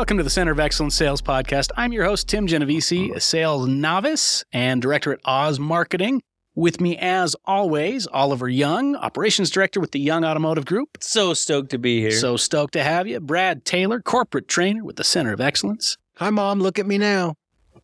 [0.00, 1.72] Welcome to the Center of Excellence Sales Podcast.
[1.76, 6.22] I'm your host, Tim Genovese, a sales novice and director at Oz Marketing.
[6.54, 10.96] With me, as always, Oliver Young, operations director with the Young Automotive Group.
[11.00, 12.12] So stoked to be here.
[12.12, 13.20] So stoked to have you.
[13.20, 15.98] Brad Taylor, corporate trainer with the Center of Excellence.
[16.16, 16.60] Hi, Mom.
[16.60, 17.34] Look at me now.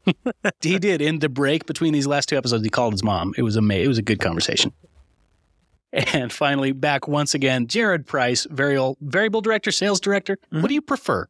[0.63, 2.65] he did in the break between these last two episodes.
[2.65, 3.35] He called his mom.
[3.37, 3.85] It was amazing.
[3.85, 4.73] It was a good conversation.
[5.93, 10.39] And finally, back once again, Jared Price, variable, variable director, sales director.
[10.51, 10.63] Mhm.
[10.63, 11.29] What do you prefer?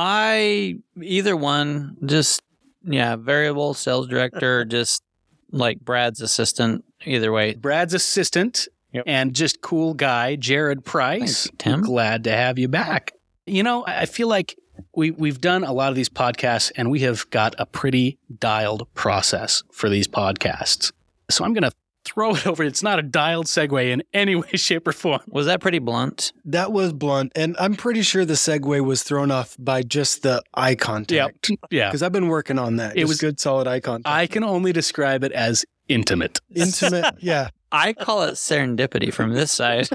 [0.00, 2.40] I either one, just
[2.84, 5.02] yeah, variable sales director, just
[5.50, 6.84] like Brad's assistant.
[7.04, 9.04] Either way, Brad's assistant Yep.
[9.06, 11.44] and just cool guy, Jared Price.
[11.44, 11.82] Thanks, Tim.
[11.82, 13.12] Glad to have you back.
[13.44, 14.56] You know, I I feel like
[14.94, 18.86] we we've done a lot of these podcasts and we have got a pretty dialed
[18.94, 20.92] process for these podcasts.
[21.28, 21.72] So I'm going to
[22.08, 22.62] throw it over.
[22.62, 25.20] It's not a dialed segue in any way, shape, or form.
[25.28, 26.32] Was that pretty blunt?
[26.44, 27.32] That was blunt.
[27.36, 31.50] And I'm pretty sure the segue was thrown off by just the eye contact.
[31.70, 31.88] Yeah.
[31.88, 32.96] Because I've been working on that.
[32.96, 34.12] It It was- was good, solid eye contact.
[34.14, 36.40] I can only describe it as intimate.
[36.54, 37.14] Intimate.
[37.20, 37.48] yeah.
[37.70, 39.88] I call it serendipity from this side.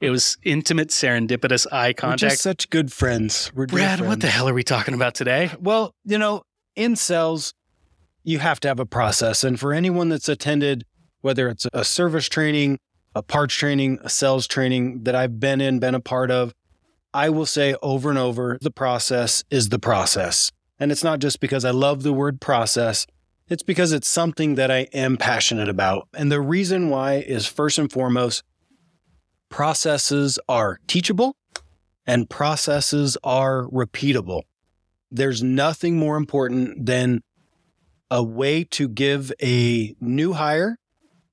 [0.00, 2.20] It was intimate, serendipitous eye We're contact.
[2.32, 3.50] just such good friends.
[3.54, 5.50] We're dear Brad, what the hell are we talking about today?
[5.60, 6.42] Well, you know,
[6.74, 7.54] in sales,
[8.26, 9.44] you have to have a process.
[9.44, 10.84] And for anyone that's attended,
[11.20, 12.78] whether it's a service training,
[13.14, 16.52] a parts training, a sales training that I've been in, been a part of,
[17.14, 20.50] I will say over and over the process is the process.
[20.78, 23.06] And it's not just because I love the word process,
[23.48, 26.08] it's because it's something that I am passionate about.
[26.12, 28.42] And the reason why is first and foremost,
[29.48, 31.36] processes are teachable
[32.06, 34.42] and processes are repeatable
[35.10, 37.22] there's nothing more important than
[38.10, 40.78] a way to give a new hire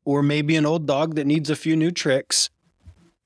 [0.05, 2.49] or maybe an old dog that needs a few new tricks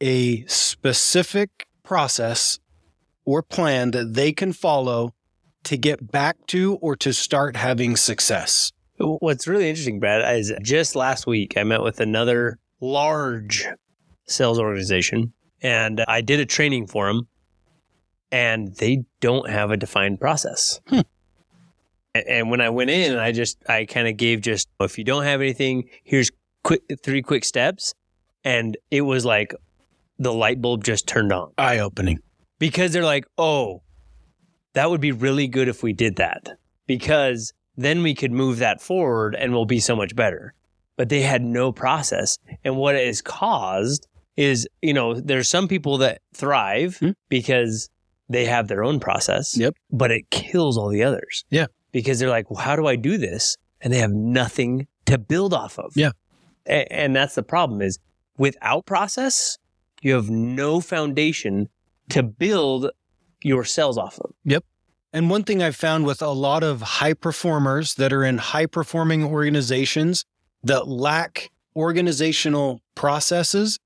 [0.01, 2.59] a specific process
[3.25, 5.13] or plan that they can follow
[5.63, 8.71] to get back to or to start having success.
[8.99, 13.67] What's really interesting, Brad, is just last week I met with another large
[14.27, 17.27] sales organization and I did a training for them
[18.31, 20.79] and they don't have a defined process.
[20.87, 21.01] Hmm.
[22.27, 25.23] And when I went in, I just, I kind of gave just, if you don't
[25.23, 26.31] have anything, here's
[26.63, 27.93] quick, three quick steps.
[28.43, 29.53] And it was like
[30.19, 32.19] the light bulb just turned on Eye opening.
[32.59, 33.81] because they're like, oh,
[34.73, 36.47] that would be really good if we did that
[36.85, 40.53] because then we could move that forward and we'll be so much better.
[40.97, 42.37] But they had no process.
[42.63, 47.11] And what it has caused is, you know, there's some people that thrive Hmm.
[47.29, 47.89] because
[48.29, 49.57] they have their own process.
[49.57, 49.75] Yep.
[49.91, 51.43] But it kills all the others.
[51.49, 51.67] Yeah.
[51.97, 53.57] Because they're like, well, how do I do this?
[53.81, 55.93] And they have nothing to build off of.
[55.95, 56.11] Yeah.
[56.67, 57.97] A- and that's the problem is
[58.37, 59.57] without process,
[60.03, 61.69] you have no foundation
[62.09, 62.91] to build
[63.43, 64.31] your sales off of.
[64.45, 64.63] Yep.
[65.11, 68.67] And one thing I've found with a lot of high performers that are in high
[68.67, 70.23] performing organizations
[70.61, 73.79] that lack organizational processes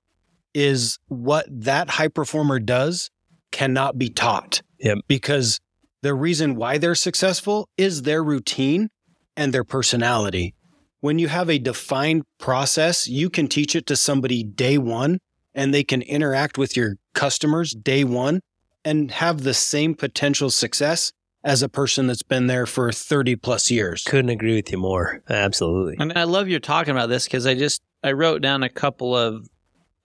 [0.53, 3.09] is what that high performer does
[3.53, 4.61] cannot be taught.
[4.79, 4.97] Yep.
[5.07, 5.61] Because
[6.01, 8.89] the reason why they're successful is their routine
[9.38, 10.56] and their personality.
[11.00, 15.19] When you have a defined process, you can teach it to somebody day one
[15.53, 18.41] and they can interact with your customers day one
[18.85, 21.11] and have the same potential success
[21.44, 24.03] as a person that's been there for 30 plus years.
[24.03, 25.23] Couldn't agree with you more.
[25.29, 25.97] Absolutely.
[26.00, 29.16] And I love you're talking about this because I just I wrote down a couple
[29.16, 29.47] of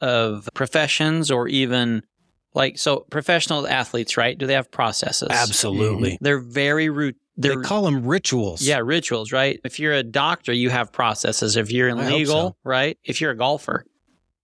[0.01, 2.03] of professions or even
[2.55, 4.37] like so professional athletes, right?
[4.37, 5.29] Do they have processes?
[5.31, 6.13] Absolutely.
[6.13, 6.25] Mm-hmm.
[6.25, 7.17] They're very root.
[7.37, 8.63] They They're call them rituals.
[8.63, 9.61] yeah rituals, right?
[9.63, 11.57] If you're a doctor, you have processes.
[11.57, 12.57] If you're in I legal, so.
[12.65, 12.99] right?
[13.05, 13.85] If you're a golfer,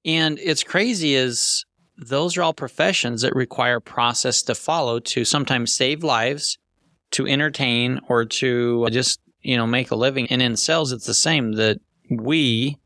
[0.05, 1.65] and it's crazy is
[1.97, 6.59] those are all professions that require process to follow to sometimes save lives,
[7.13, 10.27] to entertain, or to just you know make a living.
[10.27, 11.53] And in sales, it's the same.
[11.53, 11.79] That
[12.11, 12.77] we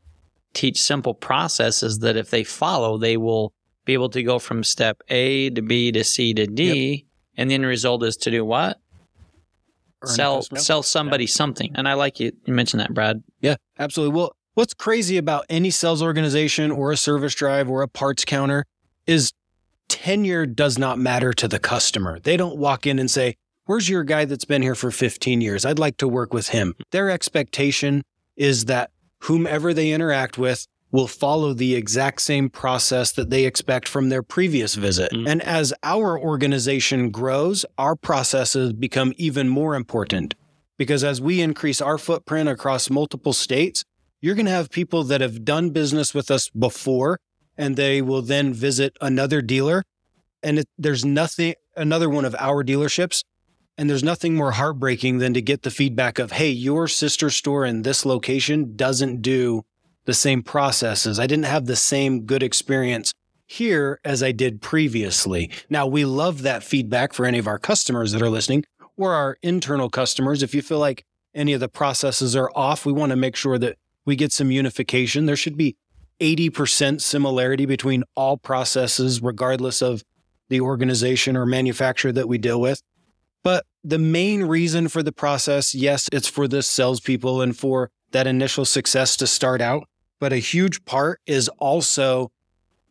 [0.53, 3.51] teach simple processes that if they follow, they will
[3.87, 7.07] be able to go from step A to B to C to D.
[7.37, 8.79] And the end result is to do what?
[10.03, 11.71] Earn sell sell somebody something.
[11.73, 13.23] And I like you, you mentioned that, Brad.
[13.41, 14.15] Yeah, absolutely.
[14.15, 18.65] Well, what's crazy about any sales organization or a service drive or a parts counter
[19.07, 19.31] is
[19.87, 22.19] tenure does not matter to the customer.
[22.19, 23.35] They don't walk in and say,
[23.65, 25.65] Where's your guy that's been here for 15 years?
[25.65, 26.73] I'd like to work with him.
[26.91, 28.03] Their expectation
[28.35, 28.91] is that
[29.21, 34.23] whomever they interact with will follow the exact same process that they expect from their
[34.23, 35.11] previous visit.
[35.11, 35.27] Mhm.
[35.27, 40.33] And as our organization grows, our processes become even more important
[40.77, 43.83] because as we increase our footprint across multiple states,
[44.21, 47.19] you're going to have people that have done business with us before
[47.57, 49.83] and they will then visit another dealer
[50.43, 53.23] And it, there's nothing, another one of our dealerships,
[53.77, 57.65] and there's nothing more heartbreaking than to get the feedback of, hey, your sister store
[57.65, 59.63] in this location doesn't do
[60.07, 61.19] the same processes.
[61.19, 63.13] I didn't have the same good experience
[63.45, 65.51] here as I did previously.
[65.69, 68.63] Now, we love that feedback for any of our customers that are listening
[68.95, 70.41] or our internal customers.
[70.41, 71.03] If you feel like
[71.35, 74.49] any of the processes are off, we want to make sure that we get some
[74.49, 75.25] unification.
[75.25, 75.75] There should be
[76.21, 80.03] 80% similarity between all processes, regardless of
[80.47, 82.81] the organization or manufacturer that we deal with.
[83.43, 88.25] But the main reason for the process, yes, it's for the salespeople and for that
[88.25, 89.83] initial success to start out.
[90.19, 92.31] But a huge part is also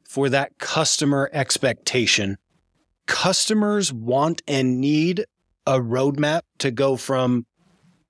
[0.05, 2.39] for that customer expectation.
[3.07, 5.25] Customers want and need
[5.67, 7.47] a roadmap to go from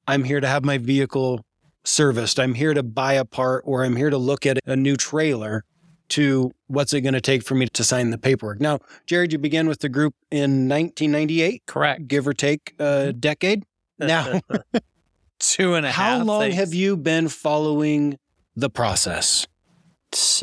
[0.07, 1.45] I'm here to have my vehicle
[1.85, 4.97] serviced, I'm here to buy a part, or I'm here to look at a new
[4.97, 5.65] trailer
[6.11, 8.61] to what's it going to take for me to sign the paperwork.
[8.61, 12.07] Now, Jared, you began with the group in 1998, Correct.
[12.07, 13.19] give or take a mm-hmm.
[13.19, 13.65] decade.
[13.99, 14.41] Now,
[15.39, 16.19] Two and a half.
[16.19, 18.19] how long have you been following
[18.57, 19.47] the process?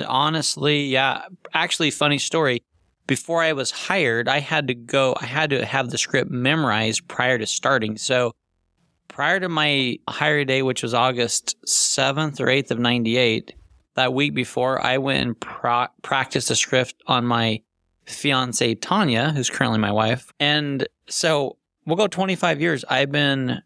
[0.07, 1.25] Honestly, yeah.
[1.53, 2.61] Actually, funny story.
[3.07, 7.07] Before I was hired, I had to go, I had to have the script memorized
[7.07, 7.97] prior to starting.
[7.97, 8.33] So
[9.09, 13.53] prior to my hire day, which was August 7th or 8th of 98,
[13.95, 15.39] that week before, I went and
[16.01, 17.61] practiced the script on my
[18.05, 20.31] fiance, Tanya, who's currently my wife.
[20.39, 22.85] And so we'll go 25 years.
[22.89, 23.61] I've been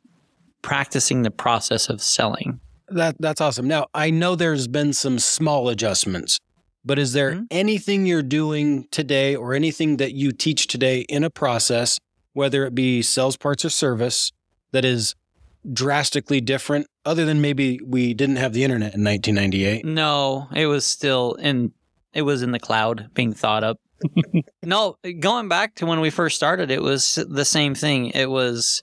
[0.64, 2.60] practicing the process of selling.
[2.90, 3.68] That that's awesome.
[3.68, 6.40] Now, I know there's been some small adjustments,
[6.86, 7.48] but is there Mhm.
[7.52, 12.00] anything you're doing today or anything that you teach today in a process,
[12.34, 14.32] whether it be sales parts or service,
[14.72, 15.16] that is
[15.74, 19.84] drastically different other than maybe we didn't have the internet in 1998?
[19.84, 21.72] No, it was still in
[22.14, 23.80] it was in the cloud being thought up.
[24.64, 28.08] no, going back to when we first started, it was the same thing.
[28.12, 28.82] It was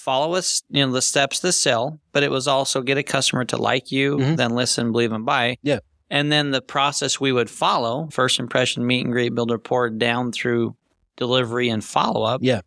[0.00, 3.44] follow us, you know, the steps to sell, but it was also get a customer
[3.46, 4.36] to like you, Mhm.
[4.36, 5.56] then listen, believe, and buy.
[5.62, 5.80] Yeah.
[6.08, 10.32] And then the process we would follow, first impression, meet and greet, build rapport, down
[10.32, 10.74] through
[11.16, 12.40] delivery and follow up.
[12.42, 12.62] Yeah.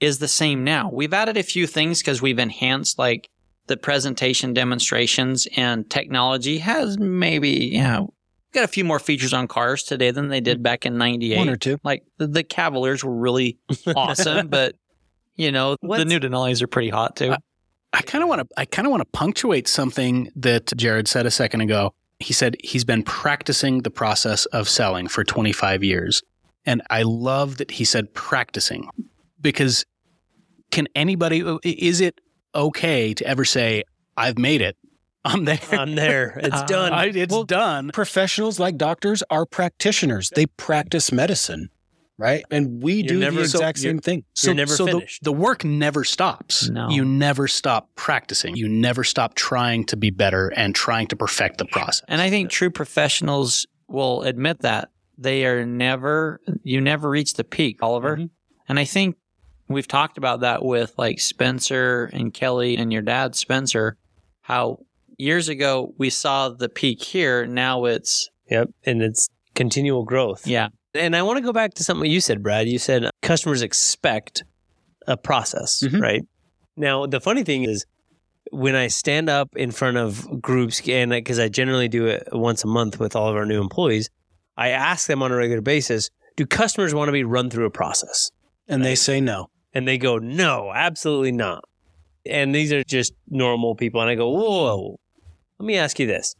[0.00, 0.90] Is the same now.
[0.92, 3.28] We've added a few things because we've enhanced like
[3.68, 8.12] the presentation demonstrations and technology has maybe, you know,
[8.52, 11.38] got a few more features on cars today than they did back in 98.
[11.38, 11.78] One or two.
[11.84, 13.58] like the, the Cavaliers were really
[13.96, 14.74] awesome, but
[15.36, 17.34] you know, the What's- new Denali's are pretty hot too.
[17.94, 21.26] I kind of want to I kind of want to punctuate something that Jared said
[21.26, 21.92] a second ago.
[22.20, 26.22] He said he's been practicing the process of selling for 25 years.
[26.64, 28.88] And I love that he said practicing
[29.40, 29.84] because
[30.70, 32.20] can anybody is it
[32.54, 33.82] okay to ever say
[34.16, 34.76] I've made it?
[35.24, 35.60] I'm there.
[35.72, 36.40] I'm there.
[36.42, 36.92] It's Uh, done.
[36.92, 37.90] I, it's Well, done.
[37.92, 40.30] Professionals like doctors are practitioners.
[40.34, 41.68] They practice medicine,
[42.18, 42.44] right?
[42.50, 44.24] And we You're do never- the exact you're- same thing.
[44.42, 45.24] You're never so the, finished.
[45.24, 46.68] the work never stops.
[46.68, 46.88] No.
[46.90, 48.56] You never stop practicing.
[48.56, 52.02] You never stop trying to be better and trying to perfect the process.
[52.08, 57.44] And I think true professionals will admit that they are never, you never reach the
[57.44, 58.16] peak, Oliver.
[58.16, 58.30] Mhm.
[58.68, 59.16] And I think
[59.68, 63.96] we've talked about that with like Spencer and Kelly and your dad, Spencer,
[64.42, 64.78] how
[65.18, 67.46] years ago we saw the peak here.
[67.46, 68.70] Now it's, Yep.
[68.84, 70.46] And it's continual growth.
[70.46, 72.68] yeah, And I want to go back to something you said, Brad.
[72.68, 74.44] You said customers expect
[75.06, 76.00] a process, Mhm.
[76.00, 76.22] right?
[76.76, 77.86] Now, the funny thing is,
[78.50, 82.64] when I stand up in front of groups, and because I generally do it once
[82.64, 84.10] a month with all of our new employees,
[84.56, 87.70] I ask them on a regular basis, do customers want to be run through a
[87.70, 88.30] process?
[88.68, 89.48] And they say no.
[89.72, 91.64] And they go, no, absolutely not.
[92.26, 94.00] And these are just normal people.
[94.02, 94.98] And I go, whoa,
[95.58, 96.34] let me ask you this.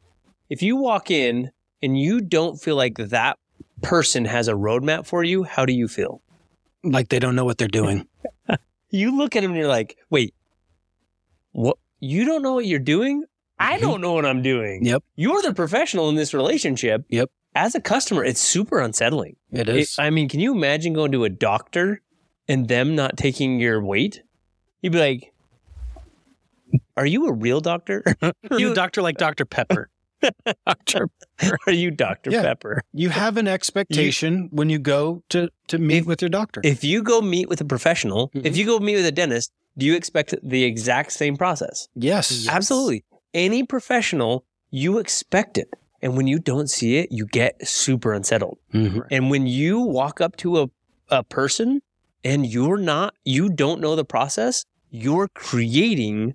[0.50, 1.50] If you walk in
[1.82, 3.38] and you don't feel like that
[3.82, 6.22] person has a roadmap for you, how do you feel?
[6.84, 8.06] Like they don't know what they're doing.
[8.94, 10.34] You look at them and you're like, wait,
[11.52, 11.78] what?
[11.98, 13.24] You don't know what you're doing?
[13.58, 13.80] I Mhm.
[13.80, 14.84] don't know what I'm doing.
[14.84, 15.02] Yep.
[15.16, 17.02] You're the professional in this relationship.
[17.08, 17.30] Yep.
[17.54, 19.36] As a customer, it's super unsettling.
[19.50, 19.96] It It- is.
[19.98, 22.02] I mean, can you imagine going to a doctor
[22.48, 24.22] and them not taking your weight?
[24.82, 25.32] You'd be like,
[26.96, 28.04] "Are you a real doctor?
[28.58, 29.46] you doctor like Dr.
[29.46, 29.88] Pepper.
[30.66, 31.08] Dr.
[31.66, 32.42] Are you Doctor Yeah.
[32.42, 36.60] Pepper?" you have an expectation when you go to, to meet If- with your doctor.
[36.64, 38.56] If you go meet with a professional, if Mhm.
[38.56, 41.88] you go meet with a dentist, do you expect the exact same process?
[41.94, 42.46] yes.
[42.48, 43.04] Absolutely.
[43.34, 45.68] Any professional, you expect it,
[46.02, 48.58] and when you don't see it, you get super unsettled.
[48.74, 49.06] Mhm.
[49.10, 50.66] And when you walk up to a,
[51.08, 51.80] a person
[52.24, 56.34] and you're not, you don't know the process, you're creating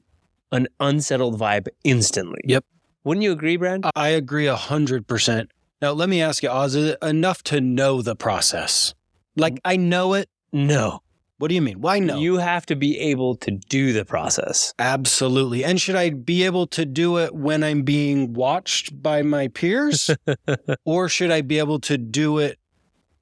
[0.52, 2.42] an unsettled vibe instantly.
[2.46, 2.66] Yep.
[3.08, 3.86] Wouldn't you agree, Brad?
[3.96, 5.50] I agree a hundred percent.
[5.82, 8.94] Now let me ask you, Oz, is it enough to know the process?
[9.38, 10.30] Like I know it.
[10.52, 11.00] No.
[11.38, 11.80] What do you mean?
[11.80, 12.20] Why no?
[12.20, 14.74] You have to be able to do the process.
[14.78, 15.64] Absolutely.
[15.64, 20.10] And should I be able to do it when I'm being watched by my peers?
[20.84, 22.60] or should I be able to do it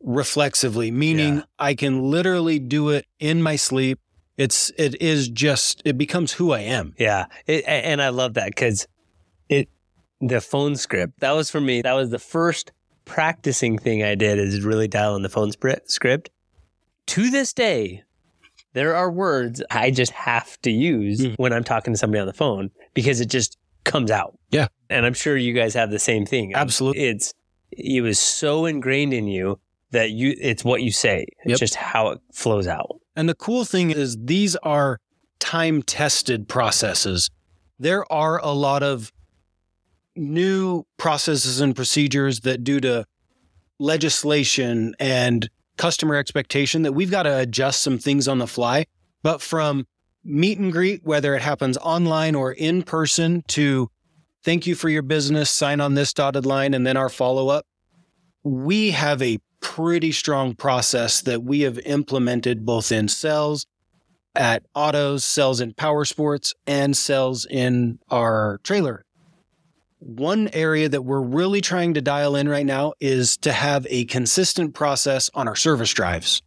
[0.01, 1.43] reflexively, meaning Yeah.
[1.59, 3.99] I can literally do it in my sleep?
[4.35, 6.95] It's it is just it becomes who I am.
[6.97, 7.27] Yeah.
[7.45, 8.89] It, and I love that because it,
[10.21, 12.71] the phone script, that was for me, that was the first
[13.05, 16.29] practicing thing I did is really dial in the phone script.
[17.07, 18.03] To this day,
[18.73, 21.35] there are words I just have to use Mhm.
[21.37, 24.37] when I'm talking to somebody on the phone because it just comes out.
[24.49, 24.67] Yeah.
[24.89, 26.53] And I'm sure you guys have the same thing.
[26.55, 27.03] Absolutely.
[27.03, 27.33] It's,
[27.71, 29.59] it was so ingrained in you
[29.91, 31.25] that you, it's what you say.
[31.43, 31.59] It's Yep.
[31.59, 32.99] just how it flows out.
[33.15, 34.99] And the cool thing is these are
[35.39, 37.29] time tested processes.
[37.77, 39.11] There are a lot of
[40.15, 43.05] new processes and procedures that due to
[43.79, 48.85] legislation and customer expectation that we've got to adjust some things on the fly.
[49.23, 49.85] But from
[50.23, 53.89] meet and greet, whether it happens online or in person to
[54.43, 57.65] thank you for your business, sign on this dotted line, and then our follow up,
[58.43, 63.65] we have a pretty strong process that we have implemented both in sales
[64.35, 69.05] at autos, sales in power sports, and sales in our trailer.
[70.05, 74.05] One area that we're really trying to dial in right now is to have a
[74.05, 76.43] consistent process on our service drives.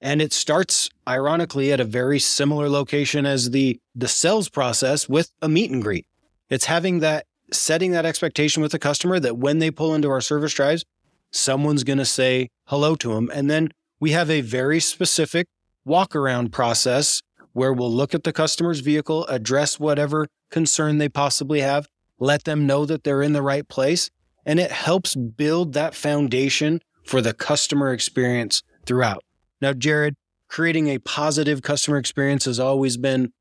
[0.00, 5.32] And it starts ironically at a very similar location as the the sales process with
[5.42, 6.06] a meet and greet.
[6.48, 10.20] It's having that setting that expectation with the customer that when they pull into our
[10.20, 10.84] service drives,
[11.32, 13.32] someone's going to say hello to them.
[13.34, 15.48] And then we have a very specific
[15.84, 17.20] walk around process
[17.52, 21.88] where we'll look at the customer's vehicle, address whatever concern they possibly have,
[22.22, 24.10] let them know that they're in the right place.
[24.46, 29.24] And it helps build that foundation for the customer experience throughout.
[29.60, 30.14] Now, Jared,
[30.48, 33.32] creating a positive customer experience has always been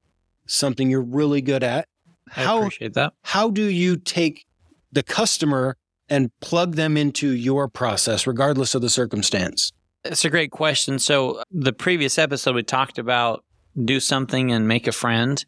[0.48, 1.88] something you're really good at.
[2.36, 3.14] I How appreciate that.
[3.24, 4.46] how do you take
[4.92, 5.78] the customer
[6.10, 9.72] and plug them into your process, regardless of the circumstance?
[10.04, 10.98] It's a great question.
[11.00, 13.44] So, the previous episode, we talked about
[13.86, 15.44] do something and make a friend.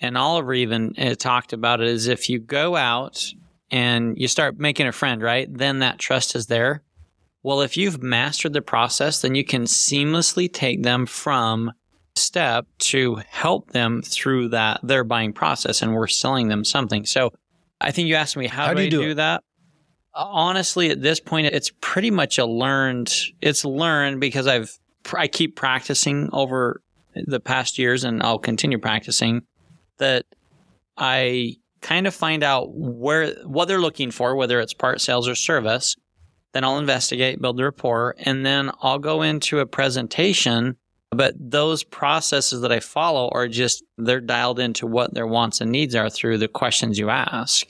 [0.00, 3.24] And Oliver even uh, talked about it is if you go out
[3.70, 5.48] and you start making a friend, right?
[5.52, 6.82] Then that trust is there.
[7.42, 11.72] Well, if you've mastered the process, then you can seamlessly take them from
[12.16, 17.04] step to help them through that their buying process and we're selling them something.
[17.04, 17.32] So
[17.80, 19.44] I think you asked me how, How do, do you I do do that?
[20.14, 23.14] Honestly, at this point, it's pretty much a learned.
[23.42, 24.78] It's learned because I've
[25.14, 26.80] I keep practicing over
[27.14, 29.42] the past years, and I'll continue practicing.
[29.98, 30.24] That
[30.96, 35.34] I kind of find out where what they're looking for, whether it's part sales or
[35.34, 35.96] service.
[36.52, 40.76] Then I'll investigate, build the rapport, and then I'll go into a presentation.
[41.10, 45.70] But those processes that I follow are just they're dialed into what their wants and
[45.70, 47.66] needs are through the questions you ask.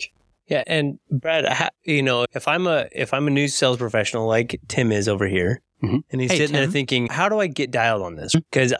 [0.49, 1.45] Yeah, and Brad,
[1.85, 5.26] you know, if I'm a if I'm a new sales professional like Tim is over
[5.26, 6.02] here, Mhm.
[6.11, 8.33] and he's Hey, sitting there thinking, how do I get dialed on this?
[8.35, 8.73] Because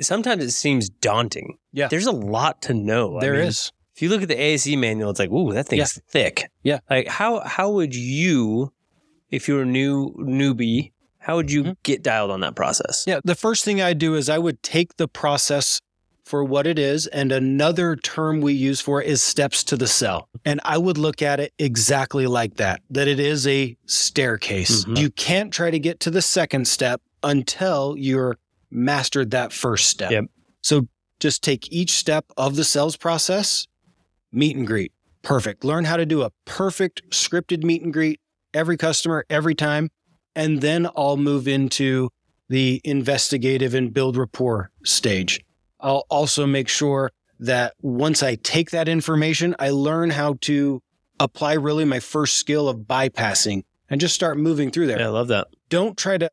[0.00, 1.58] sometimes it seems daunting.
[1.72, 1.88] Yeah.
[1.88, 3.20] there's a lot to know.
[3.20, 3.72] There I is.
[3.94, 6.48] If you look at the ASE manual, it's like, ooh, that thing's thick.
[6.62, 6.80] Yeah.
[6.88, 8.72] Like how how would you,
[9.30, 11.76] if you're a new newbie, how would you Mhm.
[11.82, 13.04] get dialed on that process?
[13.06, 13.20] Yeah.
[13.24, 15.80] The first thing I do is I would take the process
[16.24, 17.06] for what it is.
[17.08, 20.28] And another term we use for it is steps to the cell.
[20.44, 24.84] And I would look at it exactly like that, that it is a staircase.
[24.84, 24.98] Mhm.
[24.98, 28.36] You can't try to get to the second step until you're
[28.72, 30.10] mastered that first step.
[30.10, 30.24] Yep.
[30.62, 30.88] So
[31.20, 33.66] just take each step of the sales process,
[34.32, 34.92] meet and greet.
[35.22, 35.64] Perfect.
[35.64, 38.20] Learn how to do a perfect scripted meet and greet
[38.54, 39.90] every customer every time.
[40.34, 42.08] And then I'll move into
[42.48, 45.40] the investigative and build rapport stage.
[45.80, 50.80] I'll also make sure that once I take that information, I learn how to
[51.20, 55.10] apply really my first skill of bypassing and just start moving through there Yeah, I
[55.10, 55.48] love that.
[55.68, 56.30] don't try to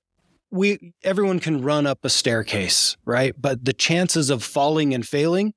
[0.52, 5.54] we everyone can run up a staircase right but the chances of falling and failing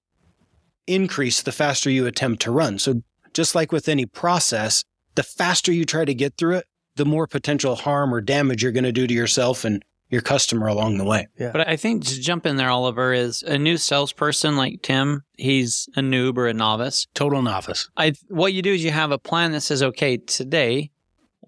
[0.87, 4.85] increase the faster you attempt to run so just like with any process
[5.15, 8.73] the faster you try to get through it the more potential harm or damage you're
[8.73, 12.21] going to do to yourself and your customer along the way But I think to
[12.21, 16.53] jump in there, Oliver, is a new salesperson like Tim, he's a noob or a
[16.53, 17.07] novice.
[17.15, 17.89] Total novice.
[17.97, 20.91] I what you do is you have a plan that says, okay, today,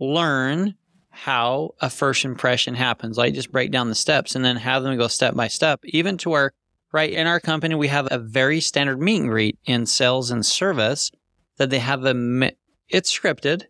[0.00, 0.76] learn
[1.14, 3.16] how a first impression happens.
[3.16, 6.18] Like just break down the steps and then have them go step by step, even
[6.18, 6.52] to where
[6.92, 10.44] right in our company we have a very standard meet and greet in sales and
[10.44, 11.10] service
[11.56, 12.50] that they have a
[12.88, 13.64] it's scripted,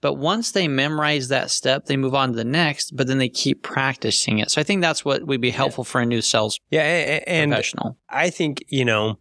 [0.00, 3.28] But once they memorize that step, they move on to the next, but then they
[3.28, 4.50] keep practicing it.
[4.50, 7.28] So I think that's what would be helpful for a new sales Yeah, a- a-
[7.28, 7.96] and professional.
[8.10, 9.18] I think, you know,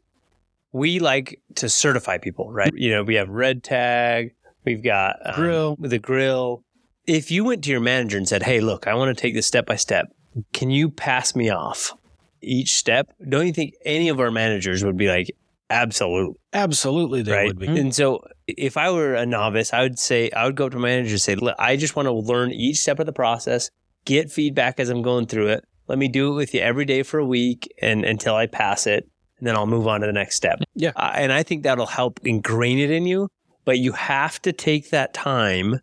[0.73, 2.73] we like to certify people, right?
[2.75, 4.33] You know, we have red tag,
[4.65, 5.77] we've got um, Grill.
[5.79, 6.64] the grill.
[7.07, 9.45] If you went to your manager and said, "Hey, look, I want to take this
[9.45, 10.07] step by step.
[10.53, 11.93] Can you pass me off
[12.41, 15.29] each step?" Don't you think any of our managers would be like,
[15.69, 17.47] "Absolutely." Absolutely, they right?
[17.47, 17.67] would be.
[17.67, 20.79] And so if I were a novice, I would say I would go up to
[20.79, 23.69] my manager and say, "Look, I just want to learn each step of the process,
[24.05, 25.63] get feedback as I'm going through it.
[25.87, 28.87] Let me do it with you every day for a week and until I pass
[28.87, 29.07] it,
[29.37, 30.91] and then I'll move on to the next step." Yeah.
[30.95, 33.27] Uh, and I think that'll help ingrain it in you,
[33.63, 35.79] but you have to take that time,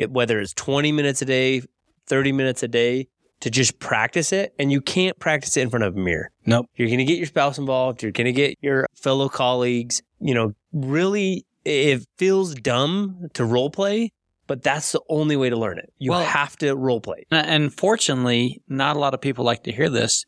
[0.00, 1.62] it- whether it's 20 minutes a day,
[2.06, 3.08] 30 minutes a day,
[3.40, 4.52] to just practice it.
[4.58, 6.30] And you can't practice it in front of a mirror.
[6.44, 6.66] Nope.
[6.76, 8.02] You're going to get your spouse involved.
[8.02, 10.02] You're going to get your fellow colleagues.
[10.20, 14.12] You know, really, it feels dumb to role play,
[14.46, 15.90] but that's the only way to learn it.
[15.98, 17.24] You Well- have to role play.
[17.30, 20.26] And fortunately, not a lot of people like to hear this.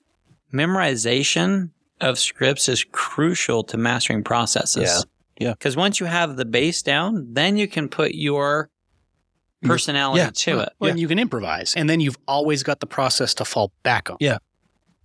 [0.67, 4.83] Memorization of scripts is crucial to mastering processes.
[5.39, 5.49] Yeah.
[5.49, 5.53] Yeah.
[5.55, 8.71] Because once you have the base down, then you can put your
[9.63, 10.31] personality Yeah.
[10.35, 10.73] to it.
[10.79, 14.17] Well, you can improvise, and then you've always got the process to fall back on.
[14.21, 14.39] Yeah.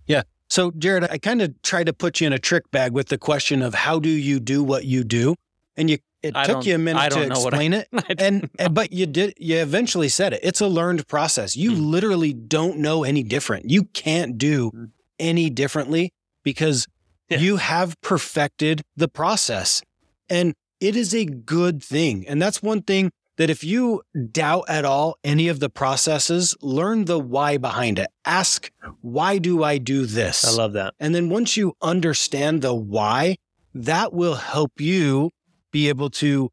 [0.06, 0.22] Yeah.
[0.48, 3.18] So, Jared, I kind of tried to put you in a trick bag with the
[3.18, 5.34] question of how do you do what you do,
[5.76, 7.72] and you it I took you a minute I to don't know what I- explain
[7.74, 7.88] it,
[8.18, 10.40] and, and but you did you eventually said it.
[10.42, 11.56] It's a learned process.
[11.56, 11.90] You Mm.
[11.90, 13.70] literally don't know any different.
[13.70, 14.90] You can't do Mm.
[15.20, 16.10] any differently
[16.42, 16.86] because
[17.28, 17.38] Yeah.
[17.38, 19.80] you have perfected the process,
[20.28, 22.26] and it is a good thing.
[22.26, 24.02] And that's one thing that if you
[24.32, 28.08] doubt at all any of the processes, learn the why behind it.
[28.24, 30.44] Ask, why do I do this?
[30.44, 30.94] I love that.
[31.00, 33.36] And then once you understand the why,
[33.74, 35.30] that will help you
[35.70, 36.50] be able to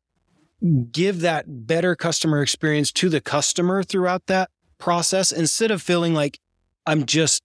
[0.92, 6.40] give that better customer experience to the customer throughout that process instead of feeling like
[6.86, 7.42] I'm just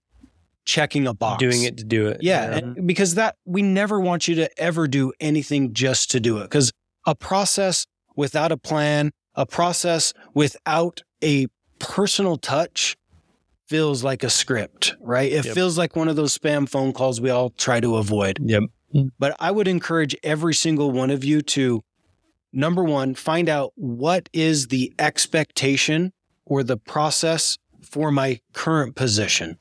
[0.65, 1.39] checking a box.
[1.39, 2.17] Doing it to do it.
[2.21, 6.37] Yeah, and- because that we never want you to ever do anything just to do
[6.37, 6.43] it.
[6.43, 6.71] Because
[7.07, 11.47] a process without a plan, a process without a
[11.79, 12.97] personal touch
[13.67, 15.31] feels like a script, right?
[15.31, 15.53] It Yep.
[15.55, 18.39] feels like one of those spam phone calls we all try to avoid.
[18.43, 18.63] Yep.
[18.91, 19.07] Hmm.
[19.17, 21.81] But I would encourage every single one of you to
[22.53, 26.11] number one, find out what is the expectation
[26.45, 29.57] or the process for my current position.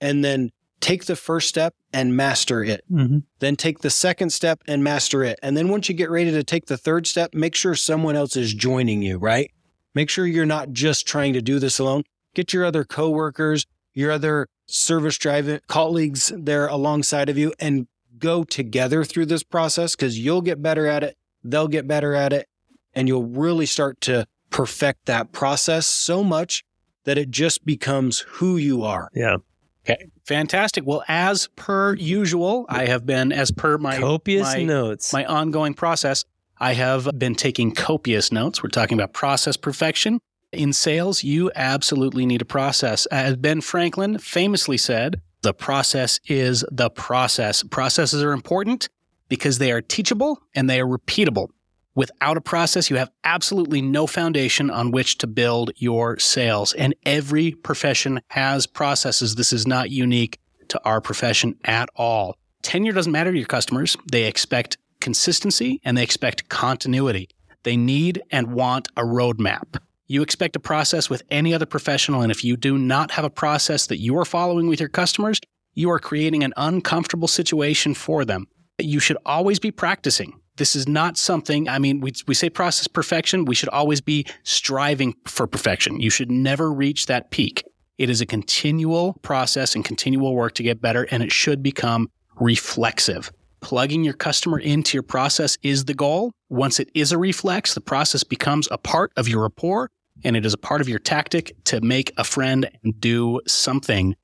[0.00, 2.84] And then take the first step and master it.
[2.90, 3.18] Mm-hmm.
[3.38, 5.38] Then take the second step and master it.
[5.42, 8.36] And then once you get ready to take the third step, make sure someone else
[8.36, 9.50] is joining you, right?
[9.94, 12.04] Make sure you're not just trying to do this alone.
[12.34, 17.88] Get your other coworkers, your other service driving colleagues there alongside of you and
[18.18, 21.16] go together through this process because you'll get better at it.
[21.42, 22.46] They'll get better at it.
[22.94, 26.64] And you'll really start to perfect that process so much
[27.04, 29.08] that it just becomes who you are.
[29.14, 29.36] Yeah.
[29.84, 30.84] Okay, fantastic.
[30.86, 35.12] Well, as per usual, I have been, as per my Copious my, notes.
[35.12, 36.24] my ongoing process,
[36.58, 38.62] I have been taking copious notes.
[38.62, 40.20] We're talking about process perfection.
[40.52, 43.06] In sales, you absolutely need a process.
[43.06, 47.62] As Ben Franklin famously said, the process is the process.
[47.62, 48.90] Processes are important
[49.28, 51.48] because they are teachable and they are repeatable.
[51.94, 56.72] Without a process, you have absolutely no foundation on which to build your sales.
[56.74, 59.34] And every profession has processes.
[59.34, 62.36] This is not unique to our profession at all.
[62.62, 63.96] Tenure doesn't matter to your customers.
[64.10, 67.28] They expect consistency and they expect continuity.
[67.64, 69.78] They need and want a roadmap.
[70.06, 73.30] You expect a process with any other professional, and if you do not have a
[73.30, 75.38] process that you are following with your customers,
[75.74, 78.46] you are creating an uncomfortable situation for them.
[78.78, 80.40] You should always be practicing.
[80.60, 83.46] This is not something, I mean, we, we say process perfection.
[83.46, 86.00] We should always be striving for perfection.
[86.00, 87.64] You should never reach that peak.
[87.96, 92.10] It is a continual process and continual work to get better, and it should become
[92.38, 93.32] reflexive.
[93.62, 96.30] Plugging your customer into your process is the goal.
[96.50, 99.90] Once it is a reflex, the process becomes a part of your rapport
[100.24, 102.68] and it is a part of your tactic to make a friend
[102.98, 104.14] do something.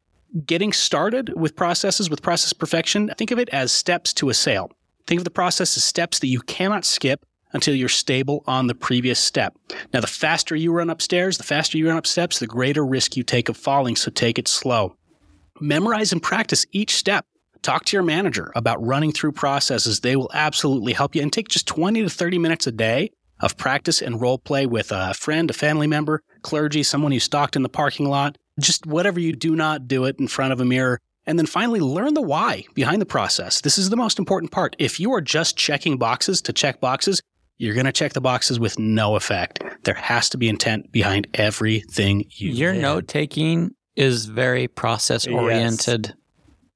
[0.44, 4.70] Getting started with processes, with process perfection, think of it as steps to a sale.
[5.06, 8.74] Think of the process as steps that you cannot skip until you're stable on the
[8.74, 9.56] previous step.
[9.92, 13.16] Now, the faster you run upstairs, the faster you run up steps, the greater risk
[13.16, 14.96] you take of falling, so take it slow.
[15.60, 17.24] Memorize and practice each step.
[17.62, 20.00] Talk to your manager about running through processes.
[20.00, 23.56] They will absolutely help you and take just 20 to 30 minutes a day of
[23.56, 27.62] practice and role play with a friend, a family member, clergy, someone you stalked in
[27.62, 28.36] the parking lot.
[28.58, 31.00] Just whatever you do not do it in front of a mirror.
[31.26, 33.60] And then finally, learn the why behind the process.
[33.60, 34.76] This is the most important part.
[34.78, 37.20] If you are just checking boxes to check boxes,
[37.58, 39.62] you're going to check the boxes with no effect.
[39.84, 42.58] There has to be intent behind everything you do.
[42.58, 46.06] Your note taking is very process oriented.
[46.06, 46.16] Yes.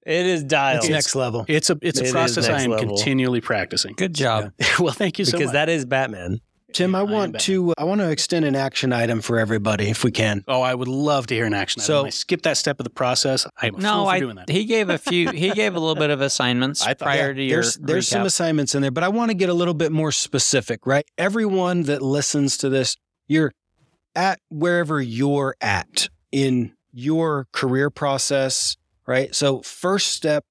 [0.06, 0.84] It is dialed.
[0.84, 1.44] It's next level.
[1.46, 2.96] It's a it's a is process I am level.
[2.96, 3.94] continually practicing.
[3.94, 4.52] Good job.
[4.80, 5.38] well, thank you so much.
[5.38, 5.52] because much.
[5.52, 6.40] that is Batman.
[6.72, 10.04] Tim, I I want to I want to extend an action item for everybody if
[10.04, 10.44] we can.
[10.48, 11.82] oh, I would love to hear an action.
[11.82, 12.06] So- item.
[12.06, 13.46] I skip that step of the process.
[13.60, 14.48] I'm No, fool for I doing that.
[14.48, 15.30] he gave a few.
[15.30, 18.22] He gave a little bit of assignments I thought- prior to your there's there's some
[18.22, 21.04] assignments in there, but I want to get a little bit more specific, right?
[21.18, 22.96] Everyone that listens to this,
[23.28, 23.52] you're
[24.14, 29.34] at wherever you're at in your career process, right?
[29.34, 30.44] So first step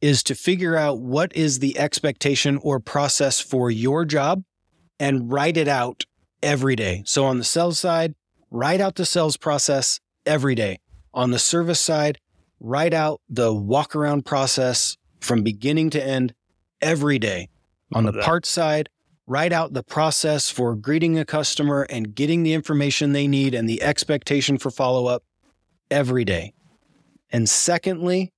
[0.00, 4.42] is to figure out what is the expectation or process for your job
[5.04, 6.06] and write it out
[6.42, 7.02] every day.
[7.04, 8.14] So on the sales side,
[8.50, 10.78] write out the sales process every day.
[11.12, 12.18] On the service side,
[12.58, 16.32] write out the walk around process from beginning to end
[16.80, 17.50] every day.
[17.92, 18.24] On the that.
[18.24, 18.88] parts side,
[19.26, 23.68] write out the process for greeting a customer and getting the information they need and
[23.68, 25.22] the expectation for follow up
[25.90, 26.54] every day.
[27.30, 28.32] And secondly,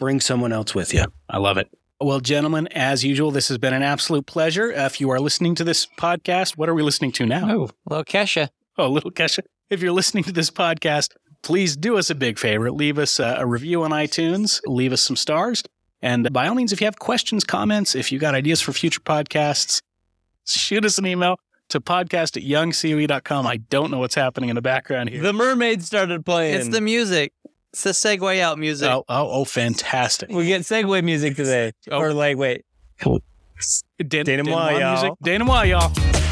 [0.00, 1.04] bring someone else with you.
[1.30, 1.68] I love it.
[2.02, 4.72] Well, gentlemen, as usual, this has been an absolute pleasure.
[4.72, 7.48] Uh, If you are listening to this podcast, what are we listening to now?
[7.50, 8.48] Oh, little Kesha.
[8.76, 9.40] Oh, little Kesha.
[9.70, 11.10] If you're listening to this podcast,
[11.42, 12.70] please do us a big favor.
[12.72, 15.62] Leave us a, a review on iTunes, leave us some stars.
[16.00, 19.00] And by all means, if you have questions, comments, if you got ideas for future
[19.00, 19.80] podcasts,
[20.44, 21.38] shoot us an email
[21.68, 23.46] to podcast at youngcoe.com.
[23.46, 25.22] I don't know what's happening in the background here.
[25.22, 26.56] The mermaid started playing.
[26.56, 27.32] It's the music.
[27.72, 28.90] It's the segue out music.
[28.90, 30.28] oh, oh, oh, fantastic.
[30.30, 31.72] we get segue music today.
[31.90, 31.98] Oh.
[32.00, 32.64] Or like, wait.
[33.00, 34.92] Den- Denouement, denouement y'all.
[34.92, 35.12] music.
[35.22, 36.31] Denouement, y'all.